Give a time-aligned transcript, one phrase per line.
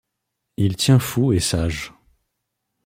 [0.57, 1.93] Il tient fous et sages